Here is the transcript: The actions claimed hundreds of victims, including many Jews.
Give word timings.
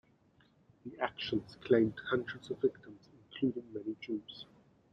The 0.83 0.99
actions 0.99 1.57
claimed 1.63 1.93
hundreds 2.09 2.49
of 2.49 2.57
victims, 2.57 3.07
including 3.23 3.71
many 3.71 3.95
Jews. 4.01 4.47